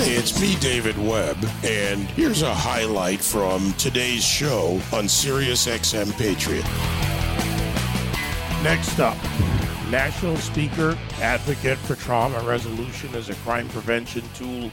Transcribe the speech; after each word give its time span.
It's 0.00 0.40
me, 0.40 0.54
David 0.60 0.96
Webb, 0.96 1.36
and 1.64 2.02
here's 2.10 2.42
a 2.42 2.54
highlight 2.54 3.20
from 3.20 3.72
today's 3.72 4.22
show 4.22 4.80
on 4.92 5.08
Sirius 5.08 5.66
XM 5.66 6.16
Patriot. 6.16 6.64
Next 8.62 9.00
up, 9.00 9.16
national 9.90 10.36
speaker, 10.36 10.96
advocate 11.20 11.78
for 11.78 11.96
trauma 11.96 12.38
resolution 12.42 13.12
as 13.16 13.28
a 13.28 13.34
crime 13.36 13.68
prevention 13.70 14.22
tool 14.34 14.70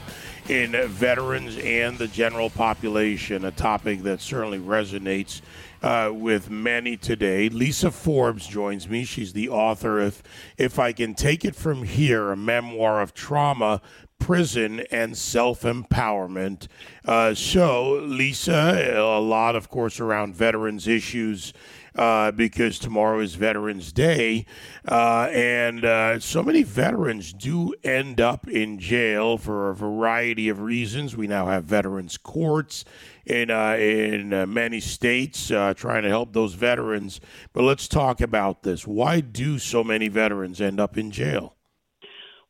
in 0.48 0.72
veterans 0.88 1.58
and 1.58 1.98
the 1.98 2.06
general 2.06 2.48
population, 2.48 3.44
a 3.46 3.50
topic 3.50 4.02
that 4.02 4.20
certainly 4.20 4.60
resonates 4.60 5.40
uh, 5.82 6.10
with 6.12 6.50
many 6.50 6.96
today. 6.96 7.48
Lisa 7.48 7.90
Forbes 7.90 8.46
joins 8.46 8.88
me. 8.88 9.04
She's 9.04 9.32
the 9.32 9.48
author 9.48 10.00
of 10.00 10.22
If 10.56 10.78
I 10.78 10.92
Can 10.92 11.14
Take 11.14 11.44
It 11.44 11.56
From 11.56 11.82
Here, 11.82 12.30
a 12.30 12.36
memoir 12.36 13.02
of 13.02 13.12
trauma, 13.12 13.82
prison, 14.18 14.80
and 14.90 15.16
self 15.16 15.62
empowerment. 15.62 16.68
Uh, 17.04 17.34
so, 17.34 18.00
Lisa, 18.02 18.94
a 18.96 19.20
lot, 19.20 19.56
of 19.56 19.68
course, 19.68 20.00
around 20.00 20.34
veterans 20.34 20.88
issues 20.88 21.52
uh, 21.96 22.30
because 22.30 22.78
tomorrow 22.78 23.20
is 23.20 23.34
Veterans 23.34 23.92
Day. 23.92 24.46
Uh, 24.86 25.28
and 25.32 25.84
uh, 25.84 26.20
so 26.20 26.42
many 26.42 26.62
veterans 26.62 27.32
do 27.32 27.74
end 27.82 28.20
up 28.20 28.48
in 28.48 28.78
jail 28.78 29.38
for 29.38 29.70
a 29.70 29.74
variety 29.74 30.48
of 30.48 30.60
reasons. 30.60 31.16
We 31.16 31.26
now 31.26 31.46
have 31.46 31.64
veterans 31.64 32.18
courts 32.18 32.84
in, 33.24 33.50
uh, 33.50 33.76
in 33.78 34.32
uh, 34.32 34.46
many 34.46 34.80
states 34.80 35.50
uh, 35.50 35.74
trying 35.74 36.02
to 36.02 36.08
help 36.08 36.32
those 36.32 36.54
veterans. 36.54 37.20
But 37.52 37.62
let's 37.62 37.88
talk 37.88 38.20
about 38.20 38.62
this. 38.62 38.86
Why 38.86 39.20
do 39.20 39.58
so 39.58 39.82
many 39.82 40.08
veterans 40.08 40.60
end 40.60 40.80
up 40.80 40.96
in 40.96 41.10
jail? 41.10 41.55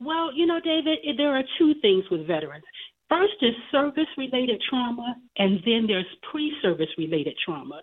Well, 0.00 0.30
you 0.34 0.46
know, 0.46 0.60
David, 0.60 0.98
there 1.16 1.36
are 1.36 1.45
two 1.59 1.74
things 1.80 2.05
with 2.10 2.27
veterans. 2.27 2.64
First 3.09 3.34
is 3.41 3.55
service 3.70 4.09
related 4.19 4.60
trauma, 4.69 5.14
and 5.38 5.60
then 5.64 5.86
there's 5.86 6.06
pre 6.33 6.52
service 6.61 6.89
related 6.98 7.36
trauma. 7.44 7.80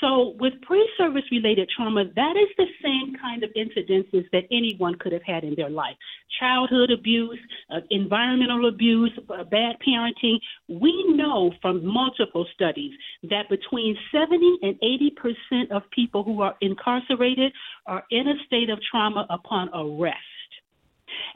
So, 0.00 0.34
with 0.40 0.54
pre 0.62 0.86
service 0.98 1.22
related 1.30 1.70
trauma, 1.74 2.04
that 2.16 2.34
is 2.36 2.48
the 2.58 2.66
same 2.82 3.14
kind 3.22 3.44
of 3.44 3.50
incidences 3.56 4.24
that 4.32 4.42
anyone 4.50 4.96
could 4.98 5.12
have 5.12 5.22
had 5.22 5.44
in 5.44 5.54
their 5.54 5.70
life 5.70 5.96
childhood 6.40 6.90
abuse, 6.90 7.38
uh, 7.70 7.80
environmental 7.90 8.68
abuse, 8.68 9.12
uh, 9.30 9.44
bad 9.44 9.76
parenting. 9.86 10.38
We 10.68 11.14
know 11.14 11.52
from 11.62 11.86
multiple 11.86 12.44
studies 12.52 12.92
that 13.30 13.48
between 13.48 13.96
70 14.12 14.58
and 14.62 14.74
80% 14.82 15.70
of 15.70 15.82
people 15.90 16.24
who 16.24 16.42
are 16.42 16.56
incarcerated 16.60 17.52
are 17.86 18.04
in 18.10 18.26
a 18.26 18.34
state 18.46 18.68
of 18.68 18.80
trauma 18.90 19.26
upon 19.30 19.70
arrest. 19.72 20.35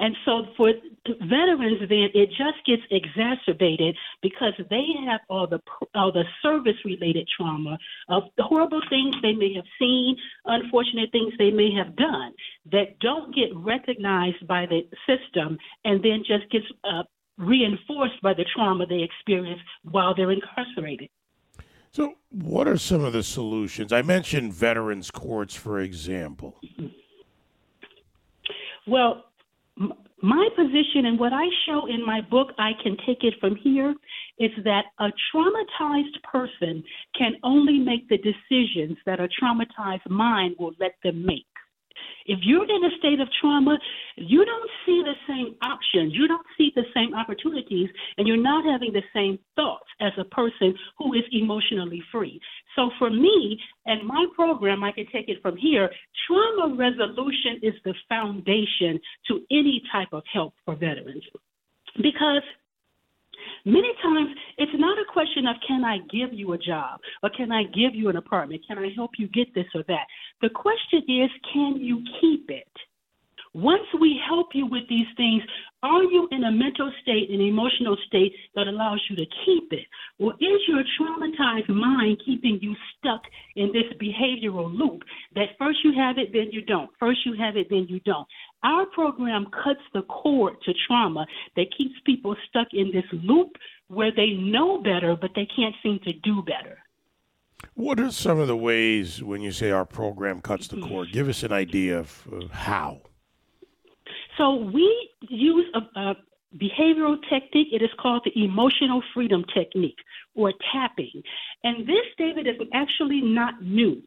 And 0.00 0.16
so 0.24 0.46
for 0.56 0.72
veterans, 1.06 1.80
then 1.88 2.08
it 2.14 2.30
just 2.30 2.64
gets 2.66 2.82
exacerbated 2.90 3.94
because 4.22 4.54
they 4.70 4.86
have 5.06 5.20
all 5.28 5.46
the 5.46 5.60
all 5.94 6.10
the 6.10 6.24
service 6.42 6.76
related 6.86 7.28
trauma 7.36 7.78
of 8.08 8.22
the 8.38 8.42
horrible 8.42 8.80
things 8.88 9.14
they 9.20 9.34
may 9.34 9.52
have 9.54 9.66
seen, 9.78 10.16
unfortunate 10.46 11.12
things 11.12 11.34
they 11.38 11.50
may 11.50 11.70
have 11.74 11.94
done 11.96 12.32
that 12.72 12.98
don't 13.00 13.34
get 13.34 13.54
recognized 13.54 14.46
by 14.48 14.64
the 14.64 14.80
system, 15.06 15.58
and 15.84 16.02
then 16.02 16.24
just 16.26 16.50
gets 16.50 16.64
uh, 16.84 17.02
reinforced 17.36 18.20
by 18.22 18.32
the 18.32 18.46
trauma 18.54 18.86
they 18.86 19.02
experience 19.02 19.60
while 19.82 20.14
they're 20.14 20.32
incarcerated. 20.32 21.10
So, 21.92 22.14
what 22.30 22.66
are 22.66 22.78
some 22.78 23.04
of 23.04 23.12
the 23.12 23.22
solutions? 23.22 23.92
I 23.92 24.00
mentioned 24.00 24.54
veterans 24.54 25.10
courts, 25.10 25.54
for 25.54 25.80
example. 25.80 26.58
Well, 28.86 29.24
my 30.22 30.48
position 30.54 31.06
and 31.06 31.18
what 31.18 31.32
I 31.32 31.46
show 31.66 31.86
in 31.86 32.04
my 32.04 32.20
book, 32.20 32.48
I 32.58 32.72
Can 32.82 32.96
Take 33.06 33.24
It 33.24 33.34
From 33.40 33.56
Here, 33.56 33.94
is 34.38 34.50
that 34.64 34.84
a 34.98 35.08
traumatized 35.34 36.22
person 36.30 36.84
can 37.16 37.32
only 37.42 37.78
make 37.78 38.08
the 38.08 38.18
decisions 38.18 38.98
that 39.06 39.20
a 39.20 39.28
traumatized 39.42 40.08
mind 40.08 40.56
will 40.58 40.72
let 40.78 40.92
them 41.02 41.24
make. 41.24 41.46
If 42.26 42.38
you're 42.42 42.64
in 42.64 42.84
a 42.84 42.98
state 42.98 43.20
of 43.20 43.28
trauma, 43.40 43.78
you 44.16 44.44
don't 44.44 44.70
see 44.86 45.02
the 45.02 45.14
same 45.26 45.56
options, 45.62 46.14
you 46.14 46.28
don't 46.28 46.46
see 46.56 46.70
the 46.74 46.84
same 46.94 47.14
opportunities, 47.14 47.88
and 48.16 48.26
you're 48.26 48.36
not 48.36 48.64
having 48.64 48.92
the 48.92 49.02
same 49.14 49.38
thoughts 49.56 49.88
as 50.00 50.12
a 50.18 50.24
person 50.24 50.74
who 50.98 51.14
is 51.14 51.24
emotionally 51.32 52.02
free. 52.12 52.40
So 52.76 52.90
for 52.98 53.10
me 53.10 53.58
and 53.86 54.06
my 54.06 54.26
program, 54.34 54.84
I 54.84 54.92
can 54.92 55.06
take 55.12 55.28
it 55.28 55.42
from 55.42 55.56
here. 55.56 55.90
Trauma 56.26 56.74
resolution 56.74 57.60
is 57.62 57.74
the 57.84 57.94
foundation 58.08 59.00
to 59.28 59.40
any 59.50 59.82
type 59.92 60.08
of 60.12 60.22
help 60.32 60.54
for 60.64 60.74
veterans. 60.74 61.24
Because 61.96 62.42
Many 63.64 63.92
times 64.02 64.30
it's 64.58 64.72
not 64.74 64.98
a 64.98 65.12
question 65.12 65.46
of 65.46 65.56
can 65.66 65.84
I 65.84 65.98
give 66.10 66.32
you 66.32 66.52
a 66.52 66.58
job 66.58 67.00
or 67.22 67.30
can 67.30 67.52
I 67.52 67.64
give 67.64 67.94
you 67.94 68.08
an 68.08 68.16
apartment? 68.16 68.62
Can 68.66 68.78
I 68.78 68.90
help 68.94 69.12
you 69.18 69.28
get 69.28 69.54
this 69.54 69.66
or 69.74 69.82
that? 69.88 70.06
The 70.40 70.50
question 70.50 71.02
is 71.08 71.30
can 71.52 71.76
you 71.76 72.02
keep 72.20 72.50
it? 72.50 72.68
Once 73.52 73.84
we 74.00 74.18
help 74.26 74.48
you 74.54 74.66
with 74.66 74.88
these 74.88 75.06
things, 75.16 75.42
are 75.82 76.02
you 76.04 76.28
in 76.30 76.44
a 76.44 76.50
mental 76.50 76.92
state, 77.02 77.30
an 77.30 77.40
emotional 77.40 77.96
state 78.06 78.34
that 78.54 78.66
allows 78.66 79.00
you 79.08 79.16
to 79.16 79.24
keep 79.44 79.72
it? 79.72 79.86
Or 80.18 80.34
is 80.34 80.60
your 80.68 80.82
traumatized 81.00 81.68
mind 81.70 82.20
keeping 82.24 82.58
you 82.60 82.74
stuck 82.98 83.22
in 83.56 83.72
this 83.72 83.90
behavioral 83.98 84.76
loop 84.76 85.02
that 85.34 85.56
first 85.58 85.78
you 85.82 85.92
have 85.96 86.18
it, 86.18 86.32
then 86.32 86.48
you 86.52 86.62
don't? 86.62 86.90
First 86.98 87.20
you 87.24 87.34
have 87.38 87.56
it, 87.56 87.68
then 87.70 87.86
you 87.88 88.00
don't. 88.00 88.26
Our 88.62 88.84
program 88.86 89.46
cuts 89.64 89.80
the 89.94 90.02
cord 90.02 90.56
to 90.64 90.74
trauma 90.86 91.26
that 91.56 91.74
keeps 91.76 91.94
people 92.04 92.36
stuck 92.48 92.68
in 92.72 92.90
this 92.92 93.06
loop 93.12 93.56
where 93.88 94.12
they 94.14 94.32
know 94.32 94.82
better, 94.82 95.16
but 95.16 95.30
they 95.34 95.46
can't 95.56 95.74
seem 95.82 95.98
to 96.04 96.12
do 96.12 96.42
better. 96.42 96.78
What 97.74 98.00
are 98.00 98.10
some 98.10 98.38
of 98.38 98.48
the 98.48 98.56
ways 98.56 99.22
when 99.22 99.40
you 99.40 99.52
say 99.52 99.70
our 99.70 99.84
program 99.84 100.40
cuts 100.40 100.68
the 100.68 100.76
mm-hmm. 100.76 100.88
cord? 100.88 101.12
Give 101.12 101.28
us 101.28 101.42
an 101.42 101.52
idea 101.52 101.98
of, 101.98 102.26
of 102.32 102.50
how. 102.50 103.00
So 104.40 104.54
we 104.54 105.10
use 105.28 105.66
a, 105.74 106.00
a 106.00 106.16
behavioral 106.56 107.16
technique. 107.28 107.68
It 107.72 107.82
is 107.82 107.90
called 108.00 108.22
the 108.24 108.42
emotional 108.42 109.02
freedom 109.12 109.44
technique 109.54 109.98
or 110.34 110.54
tapping. 110.72 111.22
And 111.62 111.86
this, 111.86 112.06
David, 112.16 112.46
is 112.46 112.56
actually 112.72 113.20
not 113.20 113.62
new. 113.62 114.02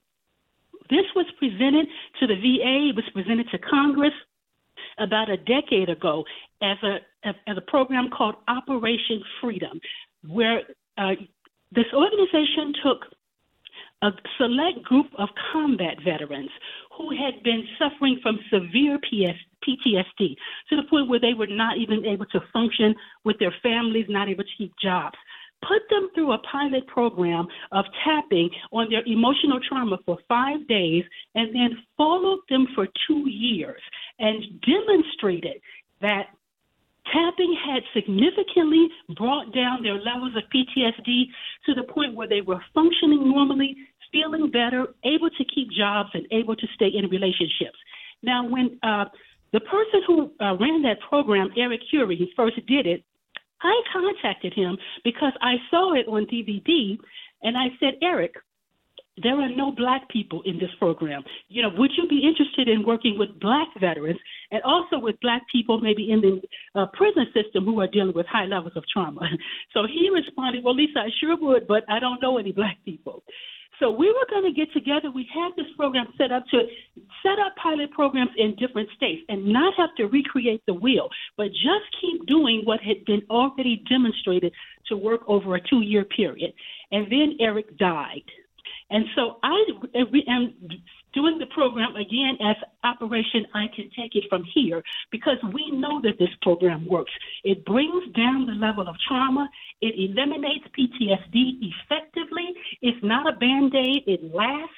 This 0.89 1.05
was 1.15 1.27
presented 1.37 1.87
to 2.19 2.27
the 2.27 2.33
VA, 2.33 2.89
it 2.89 2.95
was 2.95 3.05
presented 3.13 3.47
to 3.51 3.59
Congress 3.59 4.13
about 4.97 5.29
a 5.29 5.37
decade 5.37 5.89
ago 5.89 6.23
as 6.63 6.77
a, 6.83 6.97
as 7.23 7.55
a 7.55 7.61
program 7.61 8.09
called 8.09 8.35
Operation 8.47 9.23
Freedom, 9.39 9.79
where 10.27 10.61
uh, 10.97 11.13
this 11.71 11.85
organization 11.93 12.73
took 12.83 13.05
a 14.01 14.11
select 14.37 14.83
group 14.83 15.07
of 15.17 15.29
combat 15.51 15.97
veterans 16.03 16.49
who 16.97 17.11
had 17.11 17.41
been 17.43 17.63
suffering 17.79 18.19
from 18.21 18.37
severe 18.51 18.99
PTSD 19.67 20.35
to 20.69 20.75
the 20.75 20.83
point 20.89 21.09
where 21.09 21.19
they 21.19 21.33
were 21.33 21.47
not 21.47 21.77
even 21.77 22.05
able 22.05 22.25
to 22.27 22.39
function 22.51 22.95
with 23.23 23.37
their 23.39 23.53
families, 23.63 24.05
not 24.09 24.29
able 24.29 24.43
to 24.43 24.49
keep 24.57 24.73
jobs. 24.81 25.17
Put 25.61 25.81
them 25.89 26.09
through 26.13 26.33
a 26.33 26.39
pilot 26.39 26.85
program 26.87 27.47
of 27.71 27.85
tapping 28.03 28.49
on 28.73 28.89
their 28.89 29.03
emotional 29.05 29.59
trauma 29.67 29.97
for 30.05 30.17
five 30.27 30.67
days 30.67 31.05
and 31.35 31.55
then 31.55 31.77
followed 31.95 32.39
them 32.49 32.67
for 32.75 32.87
two 33.07 33.29
years 33.29 33.81
and 34.19 34.43
demonstrated 34.61 35.61
that 36.01 36.27
tapping 37.11 37.55
had 37.65 37.83
significantly 37.93 38.87
brought 39.15 39.53
down 39.53 39.83
their 39.83 39.99
levels 39.99 40.35
of 40.35 40.43
PTSD 40.53 41.25
to 41.65 41.73
the 41.73 41.83
point 41.83 42.15
where 42.15 42.27
they 42.27 42.41
were 42.41 42.61
functioning 42.73 43.29
normally, 43.29 43.75
feeling 44.11 44.51
better, 44.51 44.87
able 45.03 45.29
to 45.29 45.45
keep 45.45 45.69
jobs, 45.71 46.09
and 46.13 46.25
able 46.31 46.55
to 46.55 46.67
stay 46.75 46.87
in 46.87 47.09
relationships. 47.09 47.77
Now, 48.21 48.47
when 48.47 48.79
uh, 48.83 49.05
the 49.53 49.61
person 49.61 50.01
who 50.07 50.31
uh, 50.41 50.57
ran 50.57 50.81
that 50.81 50.97
program, 51.07 51.49
Eric 51.55 51.81
Curie, 51.89 52.17
he 52.17 52.31
first 52.35 52.55
did 52.67 52.85
it, 52.87 53.03
I 53.61 53.81
contacted 53.93 54.53
him 54.53 54.77
because 55.03 55.31
I 55.41 55.55
saw 55.71 55.93
it 55.93 56.07
on 56.07 56.25
DVD, 56.25 56.97
and 57.43 57.55
I 57.55 57.67
said, 57.79 57.93
Eric, 58.01 58.33
there 59.21 59.39
are 59.39 59.49
no 59.49 59.71
black 59.71 60.09
people 60.09 60.41
in 60.45 60.57
this 60.57 60.71
program. 60.79 61.21
You 61.47 61.61
know, 61.61 61.69
would 61.77 61.91
you 61.95 62.07
be 62.07 62.27
interested 62.27 62.67
in 62.67 62.83
working 62.83 63.17
with 63.17 63.39
black 63.39 63.67
veterans 63.79 64.19
and 64.51 64.61
also 64.63 64.97
with 64.97 65.19
black 65.21 65.43
people 65.51 65.79
maybe 65.79 66.11
in 66.11 66.19
the 66.19 66.41
uh, 66.79 66.87
prison 66.93 67.27
system 67.33 67.63
who 67.63 67.79
are 67.79 67.87
dealing 67.87 68.15
with 68.15 68.25
high 68.25 68.45
levels 68.45 68.73
of 68.75 68.83
trauma? 68.91 69.21
So 69.73 69.85
he 69.87 70.09
responded, 70.09 70.63
Well, 70.63 70.75
Lisa, 70.75 70.99
I 70.99 71.09
sure 71.19 71.37
would, 71.39 71.67
but 71.67 71.83
I 71.89 71.99
don't 71.99 72.21
know 72.21 72.37
any 72.37 72.51
black 72.51 72.77
people. 72.85 73.23
So 73.79 73.91
we 73.91 74.07
were 74.07 74.25
going 74.29 74.51
to 74.51 74.57
get 74.57 74.71
together. 74.73 75.11
We 75.11 75.27
had 75.33 75.49
this 75.57 75.65
program 75.75 76.07
set 76.17 76.31
up 76.31 76.43
to 76.51 76.59
set 77.23 77.39
up 77.39 77.55
pilot 77.61 77.91
programs 77.91 78.31
in 78.37 78.55
different 78.55 78.89
states 78.95 79.23
and 79.29 79.45
not 79.45 79.73
have 79.77 79.95
to 79.97 80.05
recreate 80.05 80.61
the 80.67 80.73
wheel, 80.73 81.09
but 81.37 81.47
just 81.47 81.85
keep 81.99 82.25
doing 82.27 82.61
what 82.65 82.81
had 82.81 83.03
been 83.05 83.21
already 83.29 83.83
demonstrated 83.89 84.53
to 84.87 84.97
work 84.97 85.21
over 85.27 85.55
a 85.55 85.61
two 85.69 85.81
year 85.81 86.03
period. 86.03 86.53
And 86.91 87.11
then 87.11 87.37
Eric 87.39 87.77
died. 87.77 88.23
And 88.89 89.05
so 89.15 89.37
I 89.41 89.65
am 90.27 90.53
doing 91.13 91.37
the 91.39 91.45
program 91.47 91.95
again 91.95 92.37
as 92.41 92.55
Operation 92.83 93.45
I 93.53 93.65
Can 93.75 93.89
Take 93.97 94.15
It 94.15 94.25
From 94.29 94.43
Here 94.53 94.83
because 95.11 95.37
we 95.53 95.71
know 95.71 96.01
that 96.01 96.19
this 96.19 96.29
program 96.41 96.87
works. 96.87 97.11
It 97.43 97.65
brings 97.65 98.03
down 98.15 98.45
the 98.45 98.53
level 98.53 98.87
of 98.87 98.95
trauma, 99.07 99.49
it 99.81 99.95
eliminates 99.97 100.65
PTSD 100.77 101.71
effectively. 101.71 102.53
It's 102.81 103.03
not 103.03 103.31
a 103.31 103.37
band 103.37 103.73
aid, 103.75 104.03
it 104.07 104.33
lasts. 104.33 104.75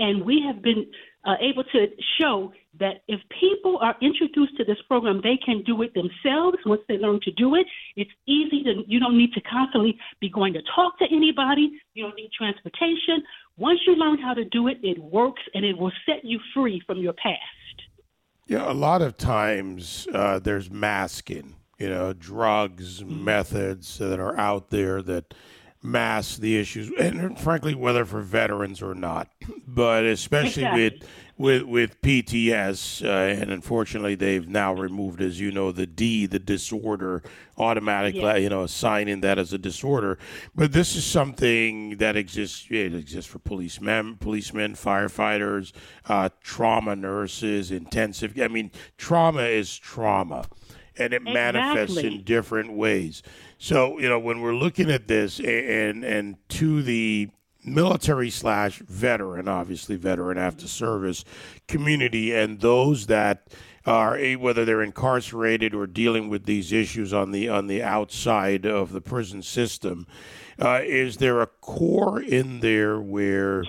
And 0.00 0.24
we 0.24 0.42
have 0.46 0.62
been 0.62 0.86
uh, 1.24 1.34
able 1.40 1.64
to 1.64 1.86
show 2.18 2.52
that 2.78 3.02
if 3.08 3.20
people 3.40 3.78
are 3.82 3.96
introduced 4.00 4.56
to 4.56 4.64
this 4.64 4.78
program, 4.86 5.20
they 5.22 5.36
can 5.44 5.62
do 5.64 5.82
it 5.82 5.92
themselves 5.94 6.58
once 6.64 6.80
they 6.88 6.96
learn 6.96 7.20
to 7.22 7.32
do 7.32 7.54
it. 7.56 7.66
It's 7.96 8.10
easy 8.26 8.62
to, 8.64 8.84
you 8.86 9.00
don't 9.00 9.18
need 9.18 9.32
to 9.32 9.40
constantly 9.40 9.98
be 10.20 10.28
going 10.28 10.52
to 10.52 10.60
talk 10.74 10.98
to 11.00 11.06
anybody. 11.10 11.72
You 11.94 12.04
don't 12.04 12.16
need 12.16 12.30
transportation. 12.36 13.22
Once 13.56 13.80
you 13.86 13.96
learn 13.96 14.18
how 14.18 14.34
to 14.34 14.44
do 14.44 14.68
it, 14.68 14.78
it 14.82 14.98
works 14.98 15.42
and 15.54 15.64
it 15.64 15.76
will 15.76 15.92
set 16.06 16.24
you 16.24 16.38
free 16.54 16.80
from 16.86 16.98
your 16.98 17.14
past. 17.14 17.38
Yeah, 18.46 18.70
a 18.70 18.72
lot 18.72 19.02
of 19.02 19.16
times 19.16 20.06
uh, 20.14 20.38
there's 20.38 20.70
masking, 20.70 21.56
you 21.78 21.88
know, 21.88 22.12
drugs, 22.12 23.02
mm-hmm. 23.02 23.24
methods 23.24 23.98
that 23.98 24.20
are 24.20 24.38
out 24.38 24.70
there 24.70 25.02
that 25.02 25.34
mask 25.82 26.40
the 26.40 26.56
issues, 26.58 26.90
and 26.98 27.38
frankly, 27.38 27.74
whether 27.74 28.04
for 28.04 28.20
veterans 28.20 28.82
or 28.82 28.94
not, 28.94 29.28
but 29.66 30.04
especially 30.04 30.64
exactly. 30.64 30.82
with 30.84 31.08
with 31.38 31.62
with 31.62 32.02
PTS, 32.02 33.04
uh, 33.04 33.40
and 33.40 33.50
unfortunately, 33.50 34.16
they've 34.16 34.48
now 34.48 34.74
removed, 34.74 35.20
as 35.20 35.38
you 35.38 35.52
know, 35.52 35.70
the 35.70 35.86
D, 35.86 36.26
the 36.26 36.40
disorder, 36.40 37.22
automatically, 37.56 38.22
yes. 38.22 38.40
you 38.40 38.48
know, 38.48 38.64
assigning 38.64 39.20
that 39.20 39.38
as 39.38 39.52
a 39.52 39.58
disorder. 39.58 40.18
But 40.54 40.72
this 40.72 40.96
is 40.96 41.04
something 41.04 41.98
that 41.98 42.16
exists. 42.16 42.66
It 42.68 42.94
exists 42.94 43.30
for 43.30 43.38
policemen, 43.38 44.16
policemen, 44.16 44.74
firefighters, 44.74 45.72
uh, 46.06 46.30
trauma 46.42 46.96
nurses, 46.96 47.70
intensive. 47.70 48.38
I 48.40 48.48
mean, 48.48 48.72
trauma 48.96 49.42
is 49.42 49.78
trauma, 49.78 50.44
and 50.98 51.12
it 51.12 51.22
exactly. 51.22 51.32
manifests 51.34 51.96
in 51.98 52.22
different 52.22 52.72
ways. 52.72 53.22
So 53.58 53.98
you 53.98 54.08
know, 54.08 54.18
when 54.18 54.40
we're 54.40 54.54
looking 54.54 54.90
at 54.90 55.08
this, 55.08 55.38
and 55.40 56.04
and 56.04 56.36
to 56.50 56.82
the 56.82 57.30
military 57.64 58.30
slash 58.30 58.78
veteran, 58.78 59.48
obviously 59.48 59.96
veteran 59.96 60.38
after 60.38 60.66
service 60.66 61.24
community, 61.66 62.34
and 62.34 62.60
those 62.60 63.06
that 63.06 63.48
are 63.86 64.18
whether 64.36 64.64
they're 64.64 64.82
incarcerated 64.82 65.74
or 65.74 65.86
dealing 65.86 66.28
with 66.28 66.44
these 66.44 66.72
issues 66.72 67.12
on 67.12 67.30
the 67.30 67.48
on 67.48 67.66
the 67.66 67.82
outside 67.82 68.66
of 68.66 68.92
the 68.92 69.00
prison 69.00 69.42
system. 69.42 70.06
Uh, 70.60 70.80
is 70.84 71.18
there 71.18 71.40
a 71.40 71.46
core 71.46 72.20
in 72.20 72.60
there 72.60 73.00
where 73.00 73.64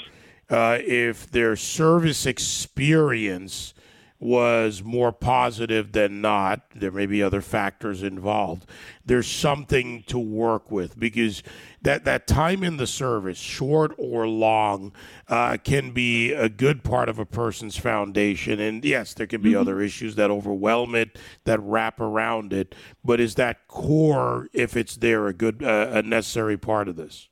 uh, 0.49 0.79
if 0.81 1.29
their 1.29 1.55
service 1.55 2.25
experience 2.25 3.73
was 4.19 4.83
more 4.83 5.13
positive 5.13 5.93
than 5.93 6.19
not. 6.19 6.61
There 6.75 6.91
may 6.91 7.05
be 7.05 7.23
other 7.23 7.41
factors 7.41 8.03
involved. 8.03 8.65
There's 9.05 9.27
something 9.27 10.03
to 10.07 10.19
work 10.19 10.69
with 10.69 10.99
because 10.99 11.41
that, 11.81 12.03
that 12.03 12.27
time 12.27 12.63
in 12.63 12.77
the 12.77 12.85
service, 12.85 13.37
short 13.37 13.93
or 13.97 14.27
long, 14.27 14.91
uh, 15.29 15.57
can 15.63 15.91
be 15.91 16.33
a 16.33 16.49
good 16.49 16.83
part 16.83 17.07
of 17.07 17.17
a 17.17 17.25
person's 17.25 17.77
foundation. 17.77 18.59
And 18.59 18.83
yes, 18.83 19.13
there 19.13 19.27
can 19.27 19.41
be 19.41 19.51
mm-hmm. 19.51 19.61
other 19.61 19.79
issues 19.81 20.15
that 20.15 20.29
overwhelm 20.29 20.95
it, 20.95 21.17
that 21.45 21.61
wrap 21.61 22.01
around 22.01 22.51
it. 22.51 22.75
But 23.03 23.21
is 23.21 23.35
that 23.35 23.67
core, 23.69 24.49
if 24.51 24.75
it's 24.75 24.97
there, 24.97 25.27
a 25.27 25.33
good, 25.33 25.63
uh, 25.63 25.91
a 25.93 26.01
necessary 26.01 26.57
part 26.57 26.89
of 26.89 26.97
this? 26.97 27.29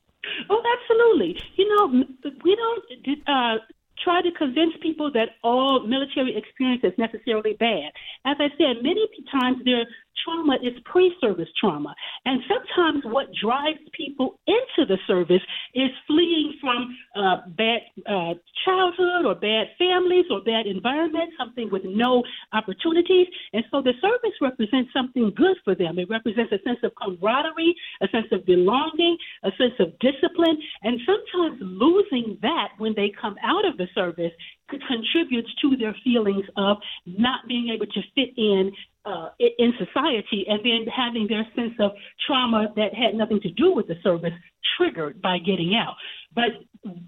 Oh, 0.48 0.62
absolutely. 0.80 1.38
You 1.56 1.68
know, 1.68 2.04
we 2.42 2.56
don't 2.56 3.18
uh, 3.26 3.58
try 4.04 4.22
to 4.22 4.30
convince 4.32 4.72
people 4.80 5.10
that 5.12 5.36
all 5.42 5.86
military 5.86 6.36
experience 6.36 6.82
is 6.84 6.92
necessarily 6.98 7.54
bad. 7.58 7.92
As 8.24 8.36
I 8.38 8.48
said, 8.58 8.82
many 8.82 9.06
times 9.30 9.58
their 9.64 9.86
trauma 10.28 10.56
is 10.62 10.74
pre 10.84 11.14
service 11.20 11.48
trauma. 11.60 11.94
And 12.24 12.40
sometimes 12.48 13.04
what 13.04 13.26
drives 13.40 13.78
people 13.92 14.38
into 14.46 14.86
the 14.86 14.98
service 15.06 15.42
is 15.74 15.90
fleeing 16.06 16.54
from 16.60 16.96
uh, 17.16 17.36
bad 17.56 17.80
uh, 18.06 18.34
childhood 18.64 19.26
or 19.26 19.34
bad 19.34 19.68
families 19.78 20.26
or 20.30 20.42
bad 20.42 20.66
environment, 20.66 21.30
something 21.38 21.68
with 21.70 21.82
no 21.84 22.22
opportunities. 22.52 23.26
And 23.52 23.64
so 23.70 23.82
the 23.82 23.92
service 24.00 24.36
represents 24.40 24.90
something 24.92 25.32
good 25.36 25.56
for 25.64 25.74
them. 25.74 25.98
It 25.98 26.08
represents 26.10 26.52
a 26.52 26.62
sense 26.64 26.78
of 26.82 26.92
camaraderie, 27.00 27.74
a 28.02 28.08
sense 28.08 28.26
of 28.32 28.44
belonging, 28.46 29.16
a 29.44 29.50
sense 29.58 29.74
of 29.78 29.98
discipline. 29.98 30.58
And 30.82 31.00
sometimes 31.06 31.58
losing 31.60 32.38
that 32.42 32.68
when 32.78 32.94
they 32.94 33.12
come 33.20 33.36
out 33.42 33.66
of 33.66 33.76
the 33.76 33.86
service 33.94 34.32
contributes 34.68 35.48
to 35.62 35.76
their 35.76 35.96
feelings 36.04 36.44
of 36.56 36.76
not 37.06 37.46
being 37.48 37.70
able 37.74 37.86
to 37.86 38.00
fit 38.14 38.36
in 38.36 38.72
uh, 39.08 39.30
in 39.38 39.72
society 39.78 40.44
and 40.48 40.60
then 40.62 40.86
having 40.94 41.26
their 41.28 41.46
sense 41.56 41.74
of 41.80 41.92
trauma 42.26 42.68
that 42.76 42.94
had 42.94 43.14
nothing 43.14 43.40
to 43.40 43.50
do 43.52 43.72
with 43.72 43.86
the 43.88 43.94
service 44.02 44.32
triggered 44.76 45.20
by 45.22 45.38
getting 45.38 45.74
out. 45.74 45.94
But 46.34 46.50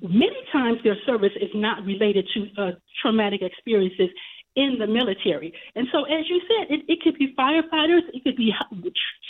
many 0.02 0.36
times 0.52 0.78
their 0.82 0.96
service 1.06 1.32
is 1.36 1.50
not 1.54 1.84
related 1.84 2.26
to 2.34 2.62
uh, 2.62 2.70
traumatic 3.02 3.42
experiences 3.42 4.08
in 4.56 4.76
the 4.78 4.86
military. 4.86 5.52
And 5.74 5.86
so, 5.92 6.04
as 6.04 6.28
you 6.28 6.40
said, 6.48 6.74
it, 6.74 6.84
it 6.88 7.00
could 7.02 7.18
be 7.18 7.34
firefighters, 7.38 8.02
it 8.12 8.24
could 8.24 8.36
be 8.36 8.52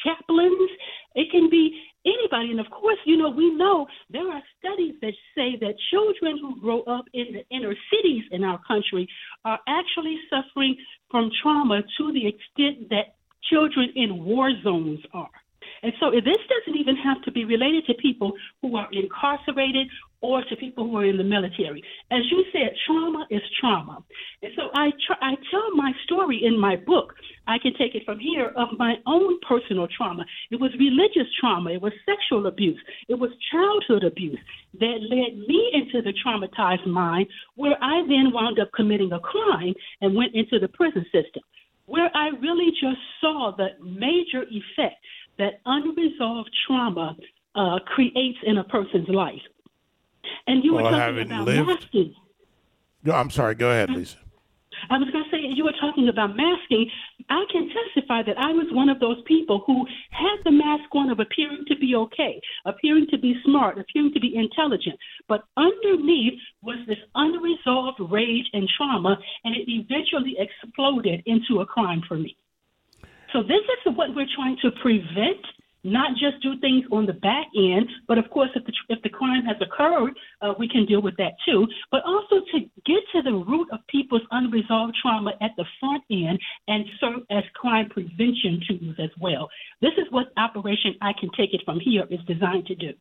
chaplains, 0.05 0.71
it 1.15 1.31
can 1.31 1.51
be 1.51 1.81
anybody. 2.07 2.51
And 2.51 2.61
of 2.61 2.71
course, 2.71 2.99
you 3.05 3.17
know, 3.17 3.31
we 3.31 3.55
know 3.55 3.87
there 4.11 4.29
are 4.31 4.43
studies 4.59 4.95
that 5.03 5.13
say 5.35 5.57
that 5.61 5.75
children 5.91 6.39
who 6.41 6.61
grow 6.61 6.83
up 6.83 7.05
in 7.13 7.27
the 7.33 7.57
inner 7.57 7.75
cities 7.93 8.25
in 8.31 8.45
our 8.45 8.61
country 8.67 9.09
are 9.45 9.59
actually 9.69 10.19
suffering 10.31 10.77
from 11.11 11.31
trauma 11.43 11.83
to 11.99 12.13
the 12.13 12.27
extent 12.27 12.89
that 12.91 13.17
children 13.51 13.91
in 13.97 14.25
war 14.25 14.51
zones 14.63 15.01
are. 15.13 15.31
And 15.83 15.93
so 16.01 16.11
this 16.11 16.23
doesn't 16.25 16.79
even 16.79 16.97
have 16.97 17.23
to 17.23 17.33
be 17.33 17.45
related 17.45 17.87
to 17.87 17.95
people 17.95 18.33
who 18.63 18.77
are 18.77 18.89
incarcerated 18.93 19.89
or 20.23 20.45
to 20.45 20.57
people 20.57 20.85
who 20.85 20.97
are 20.99 21.05
in 21.05 21.17
the 21.17 21.25
military. 21.25 21.83
As 22.11 22.21
you 22.31 22.45
said, 22.53 22.77
trauma 22.87 23.27
is 23.31 23.41
trauma. 23.59 24.05
And 24.43 24.53
so 24.55 24.69
I, 24.75 24.91
tr- 25.07 25.23
I 25.23 25.35
tell 25.51 25.75
my 25.75 25.93
story 26.05 26.45
in 26.45 26.59
my 26.59 26.77
book. 26.77 27.15
I 27.47 27.59
can 27.59 27.73
take 27.79 27.95
it 27.95 28.05
from 28.05 28.19
here 28.19 28.53
of 28.57 28.69
my 28.79 28.97
own 29.07 29.39
personal 29.49 29.89
trauma. 29.97 30.25
It 30.51 30.61
was 30.61 30.71
religious 30.79 31.31
trauma. 31.41 31.71
It 31.71 31.81
was 31.81 31.93
sexual 32.05 32.47
abuse. 32.47 32.81
It 33.09 33.19
was 33.19 33.31
childhood 33.51 34.05
abuse 34.05 34.39
that 34.79 34.99
led 35.01 35.39
me 35.49 35.71
into 35.73 36.03
the 36.03 36.13
traumatized 36.25 36.87
mind 36.87 37.27
where 37.55 37.77
I 37.83 38.03
then 38.07 38.31
wound 38.33 38.59
up 38.59 38.71
committing 38.75 39.13
a 39.13 39.21
crime 39.21 39.75
and 40.03 40.15
went 40.15 40.35
into 40.35 40.59
the 40.59 40.69
prison 40.69 41.05
system 41.13 41.43
where 41.91 42.09
I 42.15 42.29
really 42.41 42.71
just 42.71 43.03
saw 43.21 43.53
the 43.57 43.71
major 43.83 44.45
effect 44.45 44.95
that 45.41 45.61
unresolved 45.67 46.51
trauma 46.67 47.17
uh, 47.57 47.79
creates 47.87 48.39
in 48.47 48.59
a 48.59 48.65
person's 48.65 49.09
life. 49.09 49.43
And 50.47 50.63
you 50.63 50.75
well, 50.75 50.85
were 50.85 50.91
talking 50.91 51.23
about 51.23 51.45
lived... 51.45 51.67
masking. 51.67 52.15
No, 53.03 53.13
I'm 53.15 53.31
sorry. 53.31 53.55
Go 53.55 53.71
ahead, 53.71 53.91
Lisa. 53.91 54.19
I 54.89 54.97
was 54.97 55.11
going 55.11 55.25
to 55.25 55.31
say, 55.31 55.41
you 55.43 55.65
were 55.65 55.77
talking 55.81 56.09
about 56.09 56.37
masking. 56.37 56.89
I 57.29 57.45
can 57.53 57.69
testify 57.69 58.23
that 58.23 58.39
I 58.39 58.53
was 58.53 58.67
one 58.73 58.89
of 58.89 59.01
those 59.01 59.21
people 59.27 59.63
who 59.67 59.85
had 60.11 60.37
the 60.45 60.53
mask 60.53 60.89
on 60.95 61.11
of 61.11 61.21
appearing 61.21 61.65
to 61.69 61.77
be 61.77 61.95
okay, 61.97 62.41
appearing 62.65 63.07
to 63.11 63.19
be 63.19 63.35
smart, 63.45 63.79
appearing 63.79 64.13
to 64.15 64.21
be 64.21 64.35
intelligent. 64.37 64.97
But 65.29 65.45
underneath 65.57 66.41
was 66.63 66.79
this 66.87 66.99
unresolved 67.15 68.01
rage 68.11 68.47
and 68.53 68.69
trauma, 68.77 69.19
and 69.45 69.57
it 69.57 69.69
eventually 69.69 70.37
exploded 70.39 71.23
into 71.27 71.61
a 71.61 71.67
crime 71.67 72.03
for 72.07 72.17
me. 72.17 72.37
So 73.33 73.43
this 73.43 73.63
is 73.87 73.97
what 73.97 74.15
we're 74.15 74.31
trying 74.35 74.57
to 74.63 74.71
prevent 74.83 75.45
not 75.83 76.13
just 76.13 76.43
do 76.43 76.59
things 76.61 76.85
on 76.93 77.07
the 77.07 77.13
back 77.13 77.47
end, 77.57 77.87
but 78.07 78.19
of 78.19 78.29
course, 78.31 78.51
if 78.55 78.65
the, 78.67 78.73
if 78.89 79.03
the 79.03 79.09
crime 79.09 79.45
has 79.45 79.57
occurred, 79.61 80.13
uh, 80.43 80.53
we 80.59 80.69
can 80.69 80.85
deal 80.85 81.01
with 81.01 81.17
that 81.17 81.33
too. 81.47 81.67
But 81.91 82.03
also 82.05 82.45
to 82.53 82.61
get 82.85 83.03
to 83.15 83.23
the 83.23 83.33
root 83.33 83.69
of 83.73 83.81
people's 83.89 84.23
unresolved 84.31 84.97
trauma 85.01 85.33
at 85.41 85.53
the 85.57 85.65
front 85.79 86.05
end 86.11 86.39
and 86.69 86.85
serve 87.01 87.23
as 87.31 87.45
crime 87.55 87.89
prevention 87.89 88.61
tools 88.69 88.97
as 88.99 89.11
well. 89.21 89.49
This 89.81 89.93
is 89.97 90.07
what 90.11 90.33
Operation 90.37 90.97
I 91.01 91.13
Can 91.19 91.31
Take 91.37 91.55
It 91.55 91.63
From 91.65 91.81
Here 91.81 92.05
is 92.11 92.21
designed 92.27 92.67
to 92.67 92.75
do. 92.75 92.93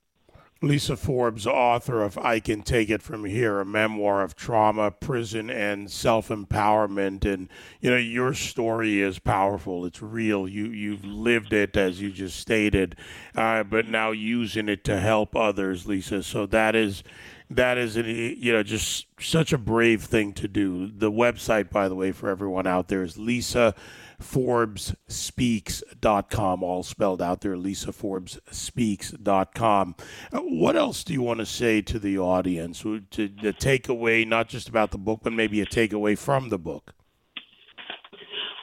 Lisa 0.61 0.97
Forbes, 0.97 1.47
author 1.47 2.03
of 2.03 2.17
I 2.17 2.41
Can 2.41 2.63
Take 2.63 2.89
It 2.89 3.01
From 3.01 3.23
Here, 3.23 3.61
a 3.61 3.65
memoir 3.65 4.21
of 4.21 4.35
trauma, 4.35 4.91
prison, 4.91 5.49
and 5.49 5.89
self 5.89 6.27
empowerment. 6.27 7.23
And, 7.23 7.47
you 7.79 7.89
know, 7.89 7.95
your 7.95 8.33
story 8.33 9.01
is 9.01 9.19
powerful. 9.19 9.85
It's 9.85 10.01
real. 10.01 10.49
You, 10.49 10.65
you've 10.65 11.05
lived 11.05 11.53
it, 11.53 11.77
as 11.77 12.01
you 12.01 12.11
just 12.11 12.37
stated, 12.37 12.97
uh, 13.35 13.63
but 13.63 13.87
now 13.87 14.11
using 14.11 14.67
it 14.67 14.83
to 14.83 14.99
help 14.99 15.33
others, 15.33 15.87
Lisa. 15.87 16.23
So 16.23 16.45
that 16.47 16.75
is. 16.75 17.03
That 17.49 17.79
is, 17.79 17.95
you 17.95 18.53
know, 18.53 18.61
just 18.61 19.07
such 19.19 19.53
a 19.53 19.57
brave 19.57 20.03
thing 20.03 20.33
to 20.33 20.47
do. 20.47 20.91
The 20.91 21.11
website, 21.11 21.71
by 21.71 21.89
the 21.89 21.95
way, 21.95 22.11
for 22.11 22.29
everyone 22.29 22.67
out 22.67 22.89
there 22.89 23.01
is 23.01 23.17
Lisa 23.17 23.73
LisaForbesSpeaks.com, 24.19 26.63
all 26.63 26.83
spelled 26.83 27.21
out 27.21 27.41
there, 27.41 27.55
LisaForbesSpeaks.com. 27.55 29.95
Uh, 30.31 30.39
what 30.39 30.75
else 30.75 31.03
do 31.03 31.13
you 31.13 31.21
want 31.21 31.39
to 31.39 31.45
say 31.45 31.81
to 31.81 31.99
the 31.99 32.17
audience? 32.17 32.81
To, 32.81 33.01
the 33.11 33.53
takeaway, 33.53 34.27
not 34.27 34.49
just 34.49 34.67
about 34.69 34.89
the 34.91 34.97
book, 34.97 35.21
but 35.23 35.31
maybe 35.33 35.61
a 35.61 35.65
takeaway 35.65 36.17
from 36.17 36.49
the 36.49 36.57
book? 36.57 36.93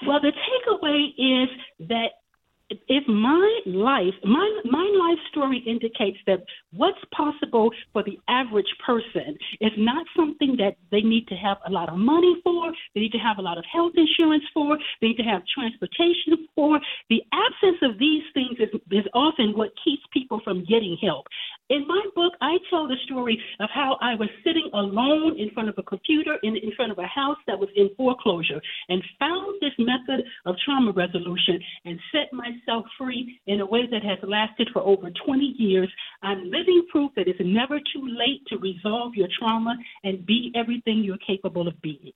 Well, 0.07 0.21
the 0.21 0.33
takeaway 0.33 1.09
is 1.19 1.49
that 1.88 2.11
if 2.70 3.06
my 3.06 3.61
life, 3.64 4.14
my 4.25 4.61
my 4.64 4.88
life 4.99 5.18
story 5.30 5.62
indicates 5.66 6.18
that 6.26 6.42
what's 6.73 6.99
possible 7.14 7.70
for 7.92 8.02
the 8.02 8.18
average 8.28 8.73
person 8.85 9.37
is 9.61 9.70
not 9.76 10.04
something 10.16 10.56
that 10.58 10.76
they 10.90 11.00
need 11.00 11.28
to 11.28 11.35
have 11.35 11.58
a 11.66 11.70
lot 11.70 11.88
of 11.88 11.96
money 11.96 12.37
for, 12.42 12.73
they 12.94 13.02
need 13.02 13.12
to 13.12 13.18
have 13.18 13.38
a 13.38 13.42
lot 13.42 13.58
of 13.58 13.64
health 13.73 13.92
insurance 13.96 14.44
for, 14.52 14.76
they 15.00 15.08
need 15.08 15.16
to 15.16 15.23
have 15.23 15.42
transportation 15.54 16.49
for. 16.54 16.80
The 17.08 17.23
absence 17.32 17.78
of 17.82 17.99
these 17.99 18.23
things 18.35 18.58
is, 18.58 18.80
is 18.90 19.06
often 19.14 19.56
what 19.56 19.70
keeps 19.85 20.02
people 20.12 20.40
from 20.42 20.64
getting 20.64 20.96
help. 21.00 21.26
In 21.68 21.87
my 21.87 22.02
book, 22.14 22.32
I 22.40 22.58
tell 22.70 22.87
the 22.87 22.96
story 23.04 23.40
of 23.58 23.68
how 23.75 23.96
I 24.00 24.14
was 24.14 24.28
sitting 24.44 24.70
alone 24.73 25.38
in 25.38 25.50
front 25.50 25.68
of 25.68 25.75
a 25.78 25.82
computer 25.82 26.38
in, 26.42 26.56
in 26.56 26.73
front 26.76 26.92
of 26.92 26.99
a 26.99 27.06
house 27.06 27.38
that 27.46 27.58
was 27.58 27.68
in 27.75 27.90
foreclosure 27.96 28.61
and 28.88 29.02
found 29.18 29.56
this 29.61 29.73
method 29.78 30.25
of 30.44 30.54
trauma 30.64 30.92
resolution 30.92 31.58
and 31.85 31.99
set 32.12 32.32
myself 32.56 32.86
free 32.98 33.40
in 33.46 33.60
a 33.60 33.66
way 33.66 33.86
that 33.90 34.02
has 34.02 34.18
lasted 34.22 34.68
for 34.72 34.82
over 34.82 35.10
20 35.25 35.54
years. 35.58 35.88
I'm 36.22 36.44
living 36.44 36.86
proof 36.90 37.12
that 37.16 37.28
it's 37.28 37.40
never 37.42 37.78
too 37.78 38.06
late 38.06 38.42
to 38.48 38.58
resolve 38.58 39.14
your 39.14 39.28
trauma 39.38 39.76
and 40.04 40.25
be 40.26 40.52
everything 40.54 41.02
you're 41.04 41.18
capable 41.26 41.68
of 41.68 41.80
being. 41.82 42.12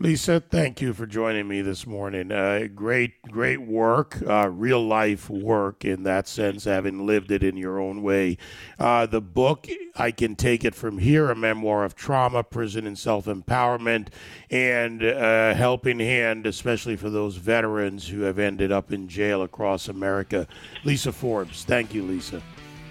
Lisa, 0.00 0.40
thank 0.40 0.80
you 0.80 0.92
for 0.92 1.06
joining 1.06 1.46
me 1.46 1.62
this 1.62 1.86
morning. 1.86 2.32
Uh, 2.32 2.66
great, 2.74 3.22
great 3.22 3.60
work, 3.60 4.20
uh, 4.26 4.48
real 4.48 4.84
life 4.84 5.30
work 5.30 5.84
in 5.84 6.02
that 6.02 6.26
sense, 6.26 6.64
having 6.64 7.06
lived 7.06 7.30
it 7.30 7.44
in 7.44 7.56
your 7.56 7.78
own 7.78 8.02
way. 8.02 8.36
Uh, 8.76 9.06
the 9.06 9.20
book, 9.20 9.68
I 9.94 10.10
can 10.10 10.34
take 10.34 10.64
it 10.64 10.74
from 10.74 10.98
here 10.98 11.30
a 11.30 11.36
memoir 11.36 11.84
of 11.84 11.94
trauma, 11.94 12.42
prison, 12.42 12.88
and 12.88 12.98
self 12.98 13.26
empowerment, 13.26 14.08
and 14.50 15.00
a 15.00 15.54
helping 15.54 16.00
hand, 16.00 16.44
especially 16.44 16.96
for 16.96 17.08
those 17.08 17.36
veterans 17.36 18.08
who 18.08 18.22
have 18.22 18.40
ended 18.40 18.72
up 18.72 18.92
in 18.92 19.06
jail 19.06 19.42
across 19.42 19.86
America. 19.86 20.48
Lisa 20.82 21.12
Forbes, 21.12 21.62
thank 21.62 21.94
you, 21.94 22.02
Lisa. 22.02 22.42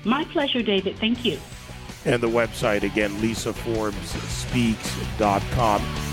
My 0.05 0.23
pleasure, 0.23 0.61
David. 0.61 0.97
Thank 0.99 1.25
you. 1.25 1.37
And 2.05 2.23
the 2.23 2.29
website 2.29 2.83
again, 2.83 3.11
lisaforbesspeaks.com. 3.17 6.12